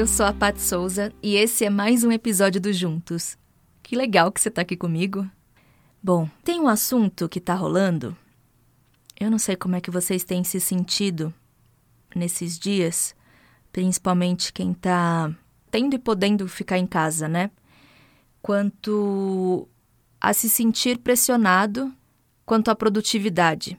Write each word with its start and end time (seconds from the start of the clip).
Eu 0.00 0.06
sou 0.06 0.24
a 0.24 0.32
Pat 0.32 0.56
Souza 0.56 1.12
e 1.22 1.36
esse 1.36 1.62
é 1.62 1.68
mais 1.68 2.04
um 2.04 2.10
episódio 2.10 2.58
do 2.58 2.72
Juntos. 2.72 3.36
Que 3.82 3.94
legal 3.94 4.32
que 4.32 4.40
você 4.40 4.50
tá 4.50 4.62
aqui 4.62 4.74
comigo. 4.74 5.28
Bom, 6.02 6.26
tem 6.42 6.58
um 6.58 6.68
assunto 6.68 7.28
que 7.28 7.38
tá 7.38 7.52
rolando. 7.52 8.16
Eu 9.20 9.30
não 9.30 9.38
sei 9.38 9.56
como 9.56 9.76
é 9.76 9.80
que 9.82 9.90
vocês 9.90 10.24
têm 10.24 10.42
se 10.42 10.58
sentido 10.58 11.34
nesses 12.16 12.58
dias, 12.58 13.14
principalmente 13.70 14.54
quem 14.54 14.72
tá 14.72 15.30
tendo 15.70 15.96
e 15.96 15.98
podendo 15.98 16.48
ficar 16.48 16.78
em 16.78 16.86
casa, 16.86 17.28
né? 17.28 17.50
Quanto 18.40 19.68
a 20.18 20.32
se 20.32 20.48
sentir 20.48 20.96
pressionado 20.96 21.94
quanto 22.46 22.70
à 22.70 22.74
produtividade. 22.74 23.78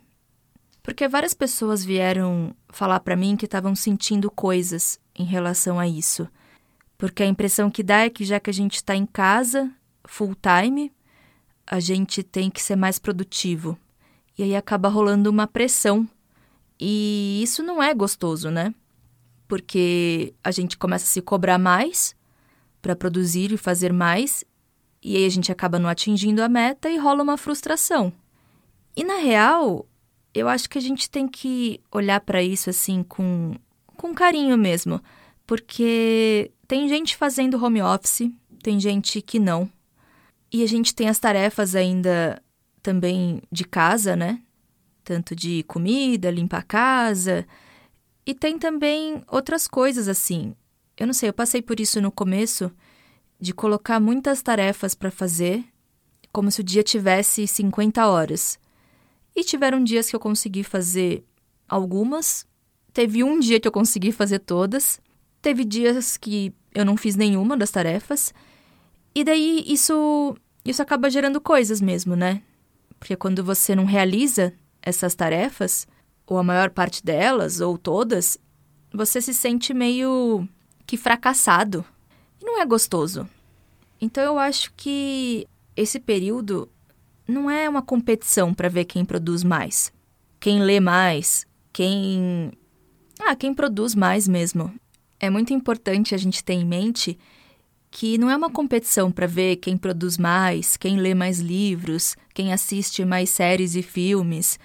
Porque 0.83 1.07
várias 1.07 1.33
pessoas 1.33 1.83
vieram 1.83 2.55
falar 2.69 2.99
para 2.99 3.15
mim 3.15 3.35
que 3.35 3.45
estavam 3.45 3.73
sentindo 3.73 4.29
coisas 4.29 5.00
em 5.15 5.23
relação 5.23 5.79
a 5.79 5.87
isso. 5.87 6.27
Porque 6.97 7.23
a 7.23 7.27
impressão 7.27 7.69
que 7.69 7.81
dá 7.81 7.99
é 7.99 8.09
que 8.09 8.23
já 8.23 8.39
que 8.39 8.49
a 8.49 8.53
gente 8.53 8.75
está 8.75 8.95
em 8.95 9.05
casa, 9.05 9.71
full 10.05 10.35
time, 10.35 10.91
a 11.65 11.79
gente 11.79 12.21
tem 12.21 12.49
que 12.49 12.61
ser 12.61 12.75
mais 12.75 12.99
produtivo. 12.99 13.77
E 14.37 14.43
aí 14.43 14.55
acaba 14.55 14.89
rolando 14.89 15.29
uma 15.29 15.47
pressão. 15.47 16.07
E 16.79 17.41
isso 17.43 17.63
não 17.63 17.81
é 17.81 17.93
gostoso, 17.93 18.49
né? 18.49 18.73
Porque 19.47 20.33
a 20.43 20.51
gente 20.51 20.77
começa 20.77 21.05
a 21.05 21.07
se 21.07 21.21
cobrar 21.21 21.57
mais 21.57 22.15
para 22.81 22.95
produzir 22.95 23.51
e 23.51 23.57
fazer 23.57 23.93
mais, 23.93 24.43
e 25.03 25.15
aí 25.15 25.25
a 25.25 25.29
gente 25.29 25.51
acaba 25.51 25.77
não 25.77 25.89
atingindo 25.89 26.41
a 26.41 26.49
meta 26.49 26.89
e 26.89 26.97
rola 26.97 27.21
uma 27.21 27.37
frustração. 27.37 28.11
E 28.95 29.03
na 29.03 29.17
real, 29.17 29.85
eu 30.33 30.47
acho 30.47 30.69
que 30.69 30.77
a 30.77 30.81
gente 30.81 31.09
tem 31.09 31.27
que 31.27 31.79
olhar 31.91 32.19
para 32.21 32.41
isso 32.41 32.69
assim 32.69 33.03
com, 33.03 33.55
com 34.01 34.13
carinho 34.13 34.57
mesmo, 34.57 35.01
porque 35.45 36.51
tem 36.67 36.89
gente 36.89 37.15
fazendo 37.15 37.63
home 37.63 37.81
office, 37.81 38.31
tem 38.63 38.79
gente 38.79 39.21
que 39.21 39.37
não. 39.37 39.69
E 40.51 40.63
a 40.63 40.67
gente 40.67 40.93
tem 40.93 41.07
as 41.07 41.19
tarefas 41.19 41.75
ainda 41.75 42.41
também 42.81 43.41
de 43.51 43.63
casa, 43.63 44.15
né? 44.15 44.41
Tanto 45.03 45.35
de 45.35 45.63
comida, 45.63 46.31
limpar 46.31 46.59
a 46.59 46.63
casa. 46.63 47.47
E 48.25 48.33
tem 48.33 48.57
também 48.57 49.23
outras 49.27 49.67
coisas 49.67 50.07
assim. 50.07 50.55
Eu 50.97 51.05
não 51.05 51.13
sei, 51.13 51.29
eu 51.29 51.33
passei 51.33 51.61
por 51.61 51.79
isso 51.79 52.01
no 52.01 52.11
começo, 52.11 52.71
de 53.39 53.53
colocar 53.53 53.99
muitas 53.99 54.41
tarefas 54.41 54.93
para 54.93 55.09
fazer, 55.09 55.63
como 56.31 56.51
se 56.51 56.61
o 56.61 56.63
dia 56.63 56.83
tivesse 56.83 57.47
50 57.47 58.05
horas. 58.07 58.59
E 59.35 59.43
tiveram 59.43 59.83
dias 59.83 60.09
que 60.09 60.15
eu 60.15 60.19
consegui 60.19 60.63
fazer 60.63 61.23
algumas, 61.67 62.45
teve 62.93 63.23
um 63.23 63.39
dia 63.39 63.59
que 63.59 63.67
eu 63.67 63.71
consegui 63.71 64.11
fazer 64.11 64.39
todas, 64.39 64.99
teve 65.41 65.63
dias 65.63 66.17
que 66.17 66.53
eu 66.73 66.85
não 66.85 66.97
fiz 66.97 67.15
nenhuma 67.15 67.57
das 67.57 67.71
tarefas. 67.71 68.33
E 69.13 69.23
daí 69.23 69.63
isso 69.67 70.35
isso 70.63 70.81
acaba 70.81 71.09
gerando 71.09 71.41
coisas 71.41 71.81
mesmo, 71.81 72.15
né? 72.15 72.41
Porque 72.99 73.15
quando 73.15 73.43
você 73.43 73.75
não 73.75 73.85
realiza 73.85 74.53
essas 74.81 75.15
tarefas, 75.15 75.87
ou 76.27 76.37
a 76.37 76.43
maior 76.43 76.69
parte 76.69 77.03
delas, 77.03 77.59
ou 77.59 77.77
todas, 77.77 78.37
você 78.93 79.19
se 79.19 79.33
sente 79.33 79.73
meio 79.73 80.47
que 80.85 80.97
fracassado. 80.97 81.83
E 82.39 82.45
não 82.45 82.61
é 82.61 82.65
gostoso. 82.65 83.27
Então 83.99 84.23
eu 84.23 84.39
acho 84.39 84.71
que 84.75 85.47
esse 85.75 85.99
período 85.99 86.69
não 87.27 87.49
é 87.49 87.67
uma 87.67 87.81
competição 87.81 88.53
para 88.53 88.69
ver 88.69 88.85
quem 88.85 89.05
produz 89.05 89.43
mais, 89.43 89.91
quem 90.39 90.61
lê 90.61 90.79
mais, 90.79 91.45
quem. 91.71 92.51
Ah, 93.23 93.35
quem 93.35 93.53
produz 93.53 93.93
mais 93.95 94.27
mesmo. 94.27 94.73
É 95.19 95.29
muito 95.29 95.53
importante 95.53 96.15
a 96.15 96.17
gente 96.17 96.43
ter 96.43 96.53
em 96.53 96.65
mente 96.65 97.17
que 97.91 98.17
não 98.17 98.29
é 98.29 98.35
uma 98.35 98.49
competição 98.49 99.11
para 99.11 99.27
ver 99.27 99.57
quem 99.57 99.77
produz 99.77 100.17
mais, 100.17 100.77
quem 100.77 100.97
lê 100.97 101.13
mais 101.13 101.39
livros, 101.39 102.15
quem 102.33 102.53
assiste 102.53 103.03
mais 103.05 103.29
séries 103.29 103.75
e 103.75 103.83
filmes. 103.83 104.57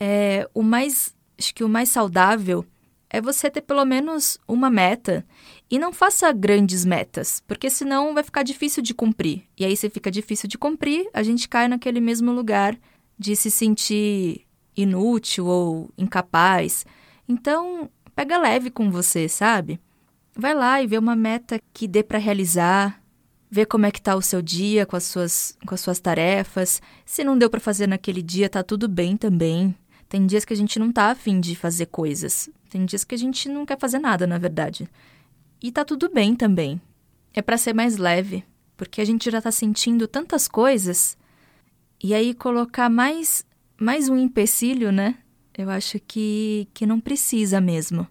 É 0.00 0.48
o 0.54 0.62
mais, 0.62 1.14
acho 1.38 1.54
que 1.54 1.62
o 1.62 1.68
mais 1.68 1.90
saudável 1.90 2.64
é 3.10 3.20
você 3.20 3.48
ter 3.48 3.60
pelo 3.60 3.84
menos 3.84 4.38
uma 4.48 4.68
meta 4.68 5.24
e 5.70 5.78
não 5.78 5.92
faça 5.92 6.32
grandes 6.32 6.84
metas, 6.84 7.42
porque 7.46 7.70
senão 7.70 8.12
vai 8.12 8.24
ficar 8.24 8.42
difícil 8.42 8.82
de 8.82 8.92
cumprir. 8.92 9.44
E 9.56 9.64
aí 9.64 9.76
se 9.76 9.88
fica 9.88 10.10
difícil 10.10 10.48
de 10.48 10.58
cumprir, 10.58 11.08
a 11.12 11.22
gente 11.22 11.48
cai 11.48 11.68
naquele 11.68 12.00
mesmo 12.00 12.32
lugar 12.32 12.76
de 13.16 13.36
se 13.36 13.50
sentir 13.50 14.44
inútil 14.76 15.46
ou 15.46 15.90
incapaz. 15.96 16.84
Então, 17.28 17.90
pega 18.14 18.38
leve 18.38 18.70
com 18.70 18.90
você, 18.90 19.28
sabe? 19.28 19.80
Vai 20.36 20.54
lá 20.54 20.82
e 20.82 20.86
vê 20.86 20.98
uma 20.98 21.16
meta 21.16 21.60
que 21.72 21.86
dê 21.86 22.02
para 22.02 22.18
realizar, 22.18 23.02
vê 23.50 23.64
como 23.64 23.86
é 23.86 23.90
que 23.90 24.02
tá 24.02 24.16
o 24.16 24.22
seu 24.22 24.42
dia 24.42 24.84
com 24.84 24.96
as 24.96 25.04
suas, 25.04 25.56
com 25.66 25.74
as 25.74 25.80
suas 25.80 26.00
tarefas. 26.00 26.82
Se 27.04 27.22
não 27.22 27.38
deu 27.38 27.48
para 27.48 27.60
fazer 27.60 27.86
naquele 27.86 28.20
dia, 28.20 28.48
tá 28.48 28.62
tudo 28.62 28.88
bem 28.88 29.16
também. 29.16 29.74
Tem 30.08 30.26
dias 30.26 30.44
que 30.44 30.52
a 30.52 30.56
gente 30.56 30.78
não 30.78 30.92
tá 30.92 31.10
afim 31.10 31.40
de 31.40 31.54
fazer 31.54 31.86
coisas. 31.86 32.50
Tem 32.68 32.84
dias 32.84 33.04
que 33.04 33.14
a 33.14 33.18
gente 33.18 33.48
não 33.48 33.64
quer 33.64 33.78
fazer 33.78 33.98
nada, 33.98 34.26
na 34.26 34.38
verdade. 34.38 34.88
E 35.62 35.70
tá 35.70 35.84
tudo 35.84 36.10
bem 36.12 36.34
também. 36.34 36.80
É 37.32 37.40
para 37.40 37.56
ser 37.56 37.72
mais 37.72 37.96
leve, 37.96 38.44
porque 38.76 39.00
a 39.00 39.04
gente 39.04 39.30
já 39.30 39.40
tá 39.40 39.50
sentindo 39.50 40.06
tantas 40.06 40.46
coisas. 40.46 41.16
E 42.02 42.12
aí 42.12 42.34
colocar 42.34 42.90
mais 42.90 43.44
mais 43.80 44.08
um 44.08 44.16
empecilho, 44.16 44.92
né? 44.92 45.16
Eu 45.56 45.70
acho 45.70 46.00
que 46.00 46.68
que 46.74 46.84
não 46.84 47.00
precisa 47.00 47.60
mesmo. 47.60 48.06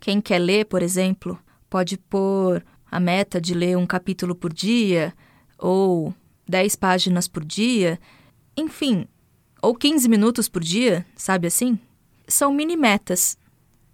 Quem 0.00 0.20
quer 0.20 0.38
ler, 0.38 0.66
por 0.66 0.82
exemplo, 0.82 1.38
pode 1.70 1.96
pôr 1.96 2.64
a 2.90 2.98
meta 2.98 3.40
de 3.40 3.54
ler 3.54 3.76
um 3.76 3.86
capítulo 3.86 4.34
por 4.34 4.52
dia 4.52 5.14
ou 5.58 6.14
10 6.48 6.76
páginas 6.76 7.26
por 7.28 7.44
dia, 7.44 7.98
enfim, 8.56 9.06
ou 9.62 9.74
15 9.74 10.08
minutos 10.08 10.48
por 10.48 10.62
dia, 10.62 11.04
sabe 11.16 11.46
assim? 11.46 11.78
São 12.28 12.52
mini 12.52 12.76
metas. 12.76 13.38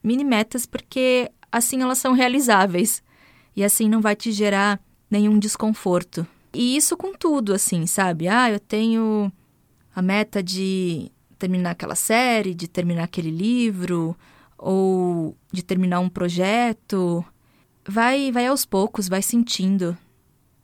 Mini 0.02 0.24
metas 0.24 0.66
porque 0.66 1.30
assim 1.50 1.82
elas 1.82 1.98
são 1.98 2.12
realizáveis 2.12 3.02
e 3.54 3.62
assim 3.62 3.88
não 3.88 4.00
vai 4.00 4.16
te 4.16 4.32
gerar 4.32 4.80
nenhum 5.10 5.38
desconforto. 5.38 6.26
E 6.54 6.76
isso 6.76 6.96
com 6.96 7.14
tudo, 7.14 7.54
assim, 7.54 7.86
sabe? 7.86 8.28
Ah, 8.28 8.50
eu 8.50 8.60
tenho 8.60 9.32
a 9.94 10.02
meta 10.02 10.42
de 10.42 11.10
terminar 11.42 11.70
aquela 11.72 11.96
série, 11.96 12.54
de 12.54 12.68
terminar 12.68 13.02
aquele 13.02 13.30
livro, 13.32 14.16
ou 14.56 15.36
de 15.52 15.60
terminar 15.60 15.98
um 15.98 16.08
projeto, 16.08 17.24
vai, 17.86 18.30
vai 18.30 18.46
aos 18.46 18.64
poucos, 18.64 19.08
vai 19.08 19.20
sentindo. 19.20 19.98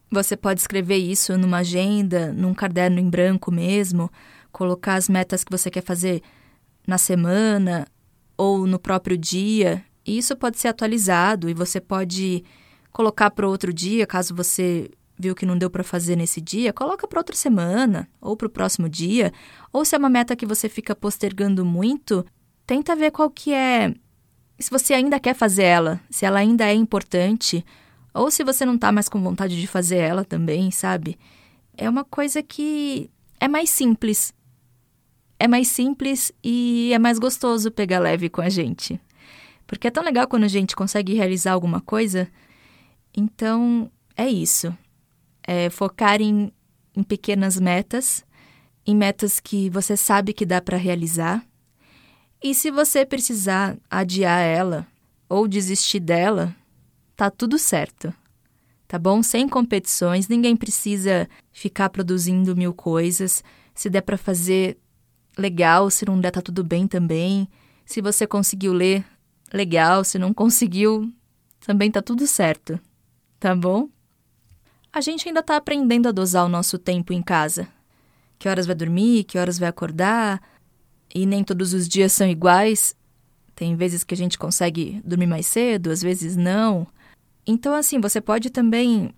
Você 0.08 0.36
pode 0.36 0.60
escrever 0.60 0.98
isso 0.98 1.36
numa 1.36 1.58
agenda, 1.58 2.32
num 2.32 2.54
caderno 2.54 3.00
em 3.00 3.10
branco 3.10 3.50
mesmo, 3.50 4.08
colocar 4.52 4.94
as 4.94 5.08
metas 5.08 5.42
que 5.42 5.50
você 5.50 5.68
quer 5.68 5.82
fazer 5.82 6.22
na 6.86 6.96
semana 6.96 7.84
ou 8.36 8.64
no 8.64 8.78
próprio 8.78 9.18
dia. 9.18 9.84
E 10.06 10.16
isso 10.16 10.36
pode 10.36 10.60
ser 10.60 10.68
atualizado 10.68 11.50
e 11.50 11.54
você 11.54 11.80
pode 11.80 12.44
colocar 12.92 13.32
para 13.32 13.48
outro 13.48 13.72
dia, 13.72 14.06
caso 14.06 14.32
você 14.32 14.88
viu 15.18 15.34
que 15.34 15.44
não 15.44 15.58
deu 15.58 15.68
para 15.68 15.82
fazer 15.82 16.16
nesse 16.16 16.40
dia, 16.40 16.72
coloca 16.72 17.06
para 17.08 17.20
outra 17.20 17.34
semana 17.34 18.08
ou 18.20 18.36
para 18.36 18.46
o 18.46 18.50
próximo 18.50 18.88
dia. 18.88 19.32
Ou 19.72 19.84
se 19.84 19.94
é 19.94 19.98
uma 19.98 20.08
meta 20.08 20.36
que 20.36 20.46
você 20.46 20.68
fica 20.68 20.94
postergando 20.94 21.64
muito, 21.64 22.24
tenta 22.66 22.94
ver 22.94 23.10
qual 23.10 23.30
que 23.30 23.52
é. 23.52 23.94
Se 24.58 24.70
você 24.70 24.94
ainda 24.94 25.18
quer 25.20 25.34
fazer 25.34 25.64
ela, 25.64 26.00
se 26.10 26.24
ela 26.24 26.38
ainda 26.38 26.64
é 26.64 26.74
importante, 26.74 27.64
ou 28.14 28.30
se 28.30 28.44
você 28.44 28.64
não 28.64 28.78
tá 28.78 28.90
mais 28.90 29.08
com 29.08 29.22
vontade 29.22 29.60
de 29.60 29.66
fazer 29.66 29.96
ela 29.96 30.24
também, 30.24 30.70
sabe? 30.70 31.18
É 31.76 31.88
uma 31.88 32.04
coisa 32.04 32.42
que 32.42 33.10
é 33.40 33.48
mais 33.48 33.70
simples. 33.70 34.32
É 35.38 35.46
mais 35.46 35.68
simples 35.68 36.32
e 36.42 36.90
é 36.92 36.98
mais 36.98 37.18
gostoso 37.18 37.70
pegar 37.70 38.00
leve 38.00 38.28
com 38.28 38.40
a 38.40 38.48
gente. 38.48 39.00
Porque 39.66 39.86
é 39.86 39.90
tão 39.90 40.02
legal 40.02 40.26
quando 40.26 40.44
a 40.44 40.48
gente 40.48 40.74
consegue 40.74 41.14
realizar 41.14 41.52
alguma 41.52 41.80
coisa. 41.80 42.28
Então, 43.16 43.90
é 44.16 44.28
isso. 44.28 44.76
É 45.48 45.70
focar 45.70 46.20
em, 46.20 46.52
em 46.94 47.02
pequenas 47.02 47.58
metas, 47.58 48.22
em 48.86 48.94
metas 48.94 49.40
que 49.40 49.70
você 49.70 49.96
sabe 49.96 50.34
que 50.34 50.44
dá 50.44 50.60
para 50.60 50.76
realizar 50.76 51.42
e 52.42 52.54
se 52.54 52.70
você 52.70 53.04
precisar 53.04 53.76
adiar 53.90 54.40
ela 54.40 54.86
ou 55.28 55.48
desistir 55.48 55.98
dela, 55.98 56.54
tá 57.16 57.30
tudo 57.30 57.58
certo. 57.58 58.14
Tá 58.86 58.96
bom? 58.96 59.22
Sem 59.22 59.48
competições, 59.48 60.28
ninguém 60.28 60.56
precisa 60.56 61.28
ficar 61.52 61.90
produzindo 61.90 62.56
mil 62.56 62.72
coisas. 62.72 63.42
Se 63.74 63.90
der 63.90 64.02
para 64.02 64.16
fazer, 64.16 64.78
legal. 65.36 65.90
Se 65.90 66.06
não 66.06 66.18
der, 66.20 66.30
tá 66.30 66.40
tudo 66.40 66.62
bem 66.62 66.86
também. 66.86 67.48
Se 67.84 68.00
você 68.00 68.24
conseguiu 68.24 68.72
ler, 68.72 69.04
legal. 69.52 70.04
Se 70.04 70.16
não 70.16 70.32
conseguiu, 70.32 71.12
também 71.60 71.90
tá 71.90 72.00
tudo 72.00 72.24
certo. 72.26 72.78
Tá 73.40 73.54
bom? 73.54 73.88
A 74.92 75.00
gente 75.00 75.28
ainda 75.28 75.42
tá 75.42 75.56
aprendendo 75.56 76.08
a 76.08 76.12
dosar 76.12 76.44
o 76.44 76.48
nosso 76.48 76.78
tempo 76.78 77.12
em 77.12 77.22
casa. 77.22 77.68
Que 78.38 78.48
horas 78.48 78.66
vai 78.66 78.74
dormir, 78.74 79.24
que 79.24 79.38
horas 79.38 79.58
vai 79.58 79.68
acordar, 79.68 80.40
e 81.14 81.26
nem 81.26 81.44
todos 81.44 81.72
os 81.74 81.88
dias 81.88 82.12
são 82.12 82.26
iguais. 82.26 82.96
Tem 83.54 83.74
vezes 83.76 84.04
que 84.04 84.14
a 84.14 84.16
gente 84.16 84.38
consegue 84.38 85.00
dormir 85.04 85.26
mais 85.26 85.46
cedo, 85.46 85.90
às 85.90 86.00
vezes 86.00 86.36
não. 86.36 86.86
Então, 87.46 87.74
assim, 87.74 88.00
você 88.00 88.20
pode 88.20 88.50
também 88.50 89.12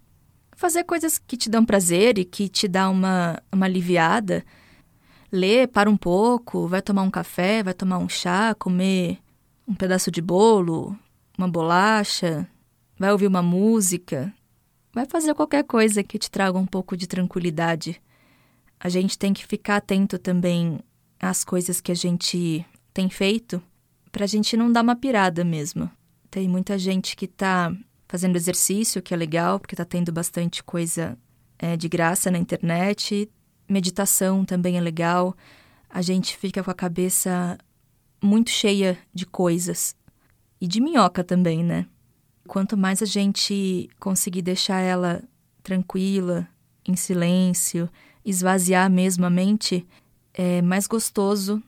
fazer 0.57 0.85
coisas 0.85 1.19
que 1.19 1.37
te 1.37 1.49
dão 1.49 1.65
prazer 1.65 2.19
e 2.19 2.25
que 2.25 2.49
te 2.49 2.67
dá 2.67 2.89
uma, 2.89 3.41
uma 3.53 3.67
aliviada. 3.67 4.45
Ler, 5.31 5.69
para 5.69 5.91
um 5.91 5.97
pouco, 5.97 6.67
vai 6.67 6.83
tomar 6.83 7.03
um 7.03 7.11
café, 7.11 7.63
vai 7.63 7.75
tomar 7.75 7.99
um 7.99 8.09
chá, 8.09 8.55
comer 8.55 9.19
um 9.67 9.75
pedaço 9.75 10.11
de 10.11 10.21
bolo, 10.21 10.99
uma 11.39 11.49
bolacha, 11.49 12.49
vai 12.99 13.13
ouvir 13.13 13.27
uma 13.27 13.43
música, 13.43 14.33
vai 14.93 15.07
fazer 15.07 15.35
qualquer 15.35 15.65
coisa 15.65 16.03
que 16.03 16.19
te 16.19 16.31
traga 16.31 16.59
um 16.59 16.67
pouco 16.67 16.97
de 16.97 17.07
tranquilidade. 17.07 18.01
A 18.79 18.89
gente 18.89 19.19
tem 19.19 19.33
que 19.33 19.47
ficar 19.47 19.77
atento 19.77 20.19
também 20.19 20.81
às 21.19 21.45
coisas 21.45 21.81
que 21.81 21.93
a 21.93 21.95
gente 21.95 22.65
tem 22.93 23.09
feito, 23.09 23.63
para 24.11 24.25
a 24.25 24.27
gente 24.27 24.57
não 24.57 24.73
dar 24.73 24.83
uma 24.83 24.97
pirada 24.97 25.45
mesmo. 25.45 25.91
Tem 26.31 26.49
muita 26.49 26.79
gente 26.79 27.15
que 27.15 27.27
está 27.27 27.73
fazendo 28.09 28.37
exercício, 28.37 29.03
que 29.03 29.15
é 29.15 29.17
legal, 29.17 29.61
porque 29.61 29.75
está 29.75 29.85
tendo 29.85 30.11
bastante 30.11 30.65
coisa 30.65 31.17
é, 31.59 31.77
de 31.77 31.89
graça 31.89 32.31
na 32.31 32.39
internet. 32.39 33.31
Meditação 33.69 34.45
também 34.45 34.77
é 34.77 34.81
legal. 34.81 35.37
A 35.89 36.03
gente 36.03 36.37
fica 36.37 36.63
com 36.63 36.71
a 36.71 36.75
cabeça 36.75 37.57
muito 38.23 38.51
cheia 38.51 38.99
de 39.15 39.27
coisas. 39.27 39.95
E 40.61 40.67
de 40.67 40.81
minhoca 40.81 41.23
também, 41.23 41.65
né? 41.65 41.87
Quanto 42.47 42.77
mais 42.77 43.03
a 43.03 43.07
gente 43.07 43.89
conseguir 43.99 44.43
deixar 44.43 44.81
ela 44.81 45.23
tranquila, 45.63 46.49
em 46.87 46.97
silêncio, 46.97 47.89
esvaziar 48.25 48.91
mesmo 48.91 49.25
a 49.27 49.31
mente, 49.31 49.87
é 50.35 50.63
mais 50.63 50.87
gostoso 50.87 51.63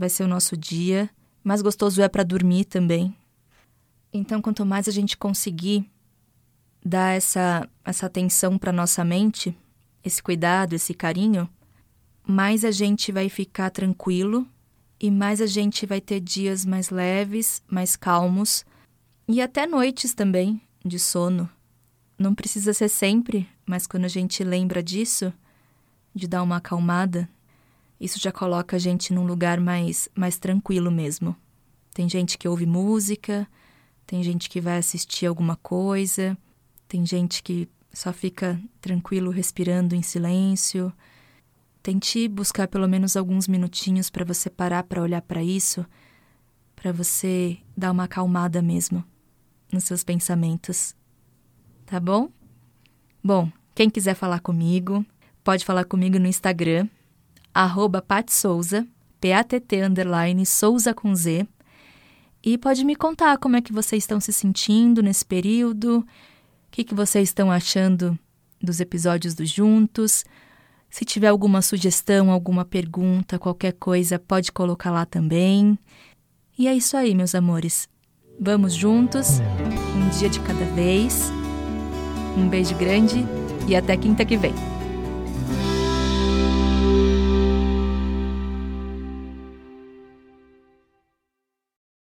vai 0.00 0.08
ser 0.08 0.24
o 0.24 0.28
nosso 0.28 0.56
dia. 0.56 1.10
Mais 1.44 1.60
gostoso 1.60 2.00
é 2.00 2.08
para 2.08 2.22
dormir 2.22 2.64
também. 2.64 3.14
Então, 4.10 4.40
quanto 4.40 4.64
mais 4.64 4.88
a 4.88 4.90
gente 4.90 5.14
conseguir 5.14 5.84
dar 6.84 7.14
essa, 7.14 7.68
essa 7.84 8.06
atenção 8.06 8.56
para 8.56 8.72
nossa 8.72 9.04
mente, 9.04 9.54
esse 10.02 10.22
cuidado, 10.22 10.72
esse 10.72 10.94
carinho, 10.94 11.48
mais 12.26 12.64
a 12.64 12.70
gente 12.70 13.12
vai 13.12 13.28
ficar 13.28 13.68
tranquilo 13.68 14.46
e 14.98 15.10
mais 15.10 15.40
a 15.42 15.46
gente 15.46 15.84
vai 15.84 16.00
ter 16.00 16.18
dias 16.18 16.64
mais 16.64 16.88
leves, 16.88 17.62
mais 17.68 17.94
calmos 17.94 18.64
e 19.32 19.40
até 19.40 19.64
noites 19.64 20.12
também 20.12 20.60
de 20.84 20.98
sono. 20.98 21.48
Não 22.18 22.34
precisa 22.34 22.74
ser 22.74 22.88
sempre, 22.88 23.48
mas 23.64 23.86
quando 23.86 24.04
a 24.04 24.08
gente 24.08 24.42
lembra 24.42 24.82
disso, 24.82 25.32
de 26.12 26.26
dar 26.26 26.42
uma 26.42 26.56
acalmada, 26.56 27.30
isso 28.00 28.18
já 28.18 28.32
coloca 28.32 28.74
a 28.74 28.78
gente 28.78 29.12
num 29.12 29.24
lugar 29.24 29.60
mais, 29.60 30.08
mais 30.16 30.36
tranquilo 30.36 30.90
mesmo. 30.90 31.36
Tem 31.94 32.08
gente 32.08 32.36
que 32.36 32.48
ouve 32.48 32.66
música, 32.66 33.46
tem 34.04 34.20
gente 34.20 34.50
que 34.50 34.60
vai 34.60 34.78
assistir 34.78 35.26
alguma 35.26 35.54
coisa, 35.54 36.36
tem 36.88 37.06
gente 37.06 37.40
que 37.40 37.68
só 37.92 38.12
fica 38.12 38.60
tranquilo 38.80 39.30
respirando 39.30 39.94
em 39.94 40.02
silêncio. 40.02 40.92
Tente 41.84 42.26
buscar 42.26 42.66
pelo 42.66 42.88
menos 42.88 43.16
alguns 43.16 43.46
minutinhos 43.46 44.10
para 44.10 44.24
você 44.24 44.50
parar 44.50 44.82
para 44.82 45.00
olhar 45.00 45.22
para 45.22 45.40
isso, 45.40 45.86
para 46.74 46.90
você 46.90 47.58
dar 47.76 47.92
uma 47.92 48.04
acalmada 48.04 48.60
mesmo 48.60 49.04
nos 49.72 49.84
seus 49.84 50.02
pensamentos. 50.04 50.94
Tá 51.86 51.98
bom? 51.98 52.28
Bom, 53.22 53.50
quem 53.74 53.90
quiser 53.90 54.14
falar 54.14 54.40
comigo, 54.40 55.04
pode 55.42 55.64
falar 55.64 55.84
comigo 55.84 56.18
no 56.18 56.26
Instagram, 56.26 56.88
arroba 57.52 58.00
patsouza, 58.00 58.86
P-A-T-T 59.20 59.82
underline 59.82 60.46
Souza 60.46 60.94
com 60.94 61.14
Z. 61.14 61.46
E 62.42 62.56
pode 62.56 62.84
me 62.84 62.96
contar 62.96 63.36
como 63.36 63.56
é 63.56 63.60
que 63.60 63.72
vocês 63.72 64.02
estão 64.02 64.18
se 64.18 64.32
sentindo 64.32 65.02
nesse 65.02 65.24
período, 65.24 65.98
o 65.98 66.06
que, 66.70 66.84
que 66.84 66.94
vocês 66.94 67.28
estão 67.28 67.50
achando 67.50 68.18
dos 68.62 68.80
episódios 68.80 69.34
do 69.34 69.44
Juntos. 69.44 70.24
Se 70.88 71.04
tiver 71.04 71.28
alguma 71.28 71.60
sugestão, 71.60 72.30
alguma 72.30 72.64
pergunta, 72.64 73.38
qualquer 73.38 73.72
coisa, 73.72 74.18
pode 74.18 74.50
colocar 74.52 74.90
lá 74.90 75.04
também. 75.04 75.78
E 76.58 76.66
é 76.66 76.74
isso 76.74 76.96
aí, 76.96 77.14
meus 77.14 77.34
amores. 77.34 77.89
Vamos 78.42 78.72
juntos, 78.72 79.38
um 79.94 80.08
dia 80.18 80.30
de 80.30 80.40
cada 80.40 80.64
vez. 80.74 81.30
Um 82.38 82.48
beijo 82.48 82.74
grande 82.74 83.26
e 83.68 83.76
até 83.76 83.94
quinta 83.98 84.24
que 84.24 84.34
vem. 84.34 84.54